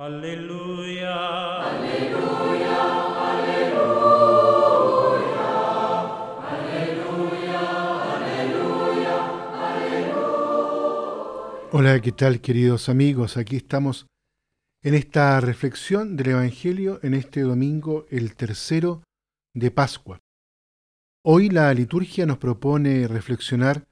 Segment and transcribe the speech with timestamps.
[0.00, 1.58] Aleluya.
[11.72, 13.36] Hola, ¿qué tal queridos amigos?
[13.36, 14.06] Aquí estamos
[14.84, 19.02] en esta reflexión del Evangelio en este domingo, el tercero
[19.52, 20.20] de Pascua.
[21.24, 23.84] Hoy la liturgia nos propone reflexionar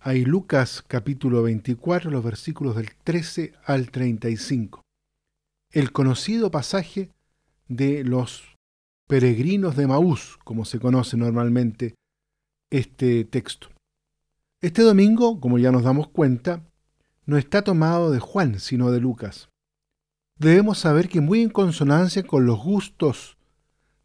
[0.00, 4.84] ahí Lucas capítulo 24, los versículos del 13 al 35.
[5.72, 7.10] El conocido pasaje
[7.68, 8.56] de los
[9.06, 11.94] peregrinos de Maús, como se conoce normalmente
[12.70, 13.68] este texto.
[14.60, 16.64] Este domingo, como ya nos damos cuenta,
[17.24, 19.48] no está tomado de Juan, sino de Lucas.
[20.38, 23.36] Debemos saber que muy en consonancia con los gustos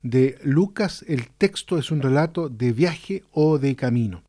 [0.04, 4.24] de Lucas, el texto es un relato de viaje o de camino.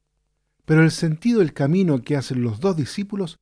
[0.64, 3.36] Pero el sentido del camino que hacen los dos discípulos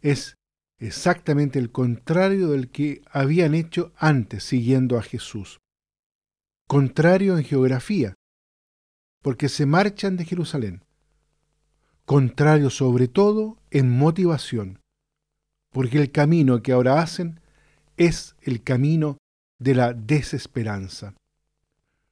[0.00, 0.36] es
[0.78, 5.60] exactamente el contrario del que habían hecho antes siguiendo a Jesús.
[6.68, 8.14] Contrario en geografía,
[9.22, 10.86] porque se marchan de Jerusalén
[12.06, 14.78] contrario sobre todo en motivación,
[15.72, 17.40] porque el camino que ahora hacen
[17.98, 19.18] es el camino
[19.58, 21.14] de la desesperanza.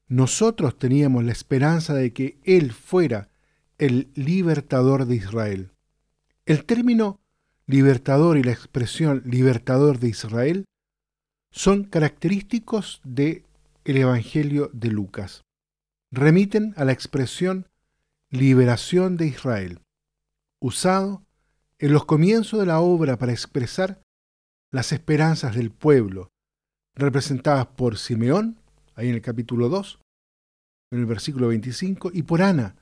[0.09, 3.31] Nosotros teníamos la esperanza de que Él fuera
[3.79, 5.71] el libertador de Israel.
[6.45, 7.21] El término
[7.67, 10.65] libertador y la expresión libertador de Israel
[11.51, 13.45] son característicos de
[13.85, 15.43] el Evangelio de Lucas.
[16.11, 17.69] Remiten a la expresión
[18.31, 19.81] liberación de Israel
[20.61, 21.23] usado
[21.79, 24.01] en los comienzos de la obra para expresar
[24.73, 26.31] las esperanzas del pueblo,
[26.97, 28.59] representadas por Simeón,
[28.95, 30.01] ahí en el capítulo 2,
[30.93, 32.77] en el versículo 25, y por Ana,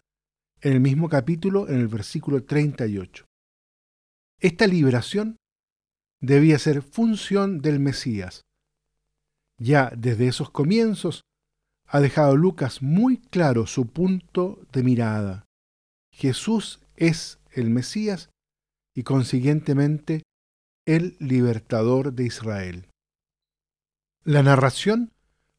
[0.61, 3.25] en el mismo capítulo, en el versículo 38.
[4.43, 5.37] Esta liberación
[6.21, 8.43] debía ser función del Mesías.
[9.57, 11.23] Ya desde esos comienzos
[11.87, 15.45] ha dejado Lucas muy claro su punto de mirada.
[16.13, 18.30] Jesús es el Mesías
[18.97, 20.25] y consiguientemente
[20.86, 22.89] el libertador de Israel.
[24.24, 25.13] La narración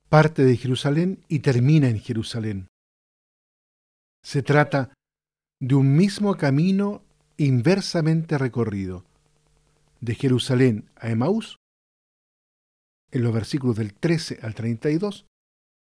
[0.10, 2.68] parte de Jerusalén y termina en Jerusalén.
[4.26, 4.94] Se trata
[5.62, 7.02] de un mismo camino
[7.38, 9.06] inversamente recorrido,
[10.02, 11.60] de Jerusalén a Emaús,
[13.12, 15.26] en los versículos del 13 al 32,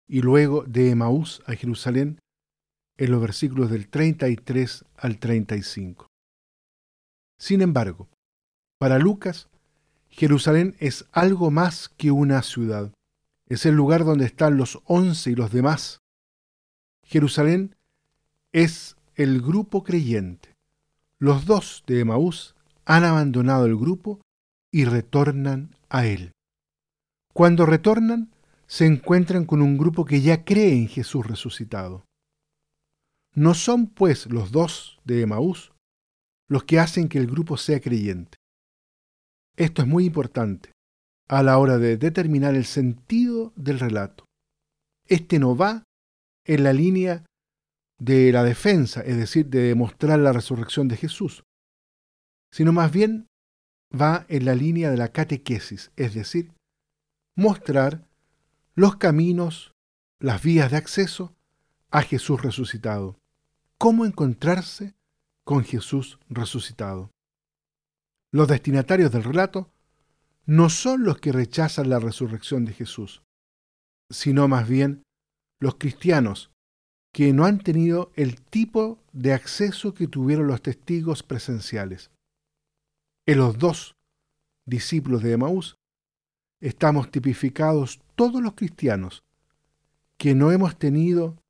[0.08, 2.20] y luego de Emaús a Jerusalén
[2.98, 6.08] en los versículos del 33 al 35.
[7.38, 8.08] Sin embargo,
[8.78, 9.50] para Lucas,
[10.10, 12.94] Jerusalén es algo más que una ciudad.
[13.48, 16.00] Es el lugar donde están los once y los demás.
[17.04, 17.76] Jerusalén
[18.54, 20.55] es el grupo creyente.
[21.20, 22.56] Los dos de Emaús
[22.86, 24.22] han abandonado el grupo
[24.72, 26.32] y retornan a él.
[27.34, 28.32] Cuando retornan,
[28.68, 32.04] se encuentran con un grupo que ya cree en Jesús resucitado.
[33.34, 35.72] No son, pues, los dos de Emaús
[36.48, 38.38] los que hacen que el grupo sea creyente.
[39.58, 40.72] Esto es muy importante
[41.28, 44.26] a la hora de determinar el sentido del relato.
[45.08, 45.84] Este no va
[46.46, 47.26] en la línea
[47.98, 51.44] de la defensa, es decir, de demostrar la resurrección de Jesús,
[52.52, 53.28] sino más bien
[53.94, 56.52] va en la línea de la catequesis, es decir,
[57.36, 58.08] mostrar
[58.76, 59.74] los caminos,
[60.20, 61.36] las vías de acceso
[61.92, 63.18] a Jesús resucitado
[63.78, 64.96] cómo encontrarse
[65.44, 67.12] con Jesús resucitado.
[68.32, 69.72] Los destinatarios del relato
[70.46, 73.24] no son los que rechazan la resurrección de Jesús,
[74.10, 75.04] sino más bien
[75.60, 76.52] los cristianos
[77.16, 82.12] que no han tenido el tipo de acceso que tuvieron los testigos presenciales.
[83.26, 83.96] En los dos
[84.66, 85.78] discípulos de Emaús
[86.60, 89.24] estamos tipificados todos los cristianos
[90.18, 91.42] que no hemos tenido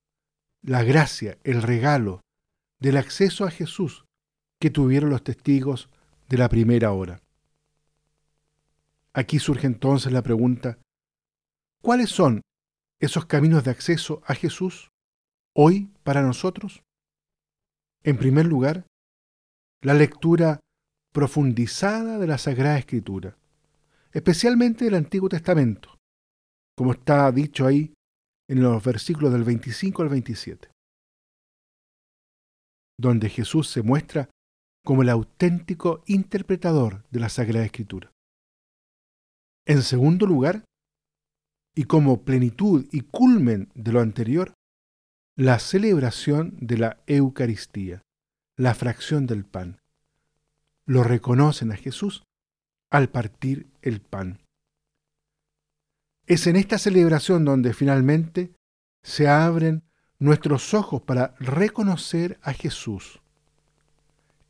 [0.61, 2.21] la gracia, el regalo
[2.79, 4.05] del acceso a Jesús
[4.59, 5.89] que tuvieron los testigos
[6.29, 7.23] de la primera hora.
[9.13, 10.77] Aquí surge entonces la pregunta,
[11.81, 12.43] ¿cuáles son
[12.99, 14.91] esos caminos de acceso a Jesús
[15.55, 16.83] hoy para nosotros?
[18.03, 18.85] En primer lugar,
[19.81, 20.59] la lectura
[21.13, 23.37] profundizada de la Sagrada Escritura,
[24.11, 25.97] especialmente del Antiguo Testamento,
[26.77, 27.93] como está dicho ahí
[28.49, 30.69] en los versículos del 25 al 27,
[32.99, 34.29] donde Jesús se muestra
[34.85, 38.11] como el auténtico interpretador de la Sagrada Escritura.
[39.65, 40.63] En segundo lugar,
[41.75, 44.53] y como plenitud y culmen de lo anterior,
[45.37, 48.01] la celebración de la Eucaristía,
[48.55, 49.81] la fracción del pan.
[50.85, 52.23] Lo reconocen a Jesús
[52.89, 54.39] al partir el pan.
[56.25, 58.55] Es en esta celebración donde finalmente
[59.03, 59.83] se abren
[60.19, 63.19] nuestros ojos para reconocer a Jesús.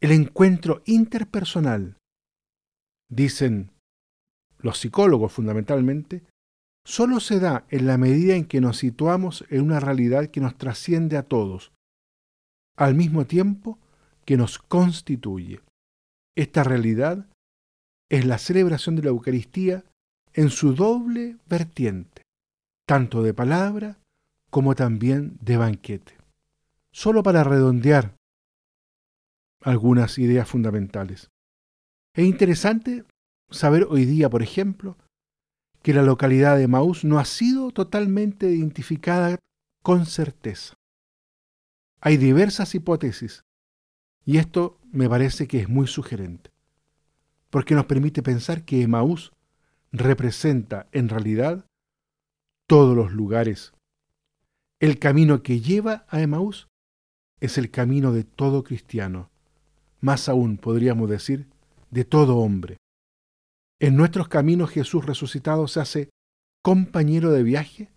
[0.02, 1.98] El encuentro interpersonal,
[3.10, 3.72] dicen
[4.60, 6.24] los psicólogos fundamentalmente,
[6.86, 10.58] solo se da en la medida en que nos situamos en una realidad que nos
[10.58, 11.74] trasciende a todos,
[12.78, 13.80] al mismo tiempo
[14.24, 15.62] que nos constituye.
[16.38, 17.28] Esta realidad
[18.10, 19.84] es la celebración de la Eucaristía
[20.34, 22.22] en su doble vertiente,
[22.88, 23.98] tanto de palabra
[24.52, 26.18] como también de banquete.
[26.94, 28.16] Solo para redondear
[29.62, 31.30] algunas ideas fundamentales.
[32.14, 33.06] Es interesante
[33.50, 34.98] saber hoy día, por ejemplo,
[35.86, 39.38] que la localidad de Maús no ha sido totalmente identificada
[39.84, 40.74] con certeza.
[42.02, 43.44] Hay diversas hipótesis
[44.26, 46.50] y esto me parece que es muy sugerente,
[47.52, 49.32] porque nos permite pensar que Emaús
[49.92, 51.68] representa en realidad
[52.66, 53.72] todos los lugares.
[54.80, 56.68] El camino que lleva a Emaús
[57.42, 59.30] es el camino de todo cristiano,
[60.02, 61.48] más aún podríamos decir,
[61.92, 62.78] de todo hombre.
[63.80, 66.10] En nuestros caminos Jesús resucitado se hace
[66.62, 67.92] compañero de viaje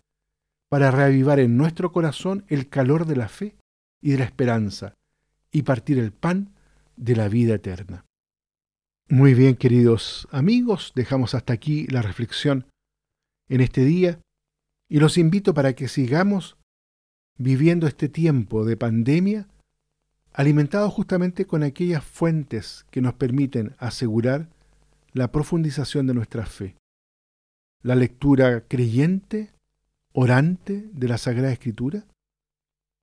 [0.69, 3.55] para reavivar en nuestro corazón el calor de la fe
[4.01, 4.93] y de la esperanza
[5.51, 6.53] y partir el pan
[6.95, 8.05] de la vida eterna.
[9.07, 12.67] Muy bien, queridos amigos, dejamos hasta aquí la reflexión
[13.47, 14.19] en este día
[14.87, 16.57] y los invito para que sigamos
[17.37, 19.47] viviendo este tiempo de pandemia
[20.33, 24.49] alimentados justamente con aquellas fuentes que nos permiten asegurar
[25.19, 26.77] la profundización de nuestra fe.
[27.83, 29.53] La lectura creyente,
[30.13, 32.07] orante de la Sagrada Escritura,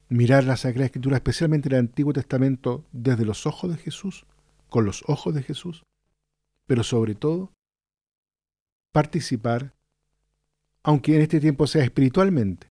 [0.09, 4.25] mirar la Sagrada Escritura, especialmente el Antiguo Testamento, desde los ojos de Jesús,
[4.71, 5.85] con los ojos de Jesús,
[6.67, 7.53] pero sobre todo
[8.93, 9.75] participar,
[10.83, 12.69] aunque en este tiempo sea espiritualmente,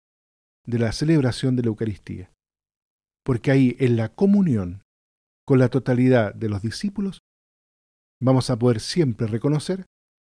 [0.68, 2.32] de la celebración de la Eucaristía.
[3.24, 4.84] Porque ahí, en la comunión
[5.46, 7.22] con la totalidad de los discípulos,
[8.22, 9.86] vamos a poder siempre reconocer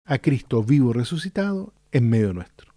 [0.06, 2.74] a Cristo vivo resucitado en medio nuestro.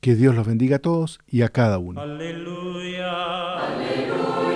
[0.00, 2.00] Que Dios los bendiga a todos y a cada uno.
[2.00, 3.58] Aleluya.
[3.58, 4.51] Aleluya.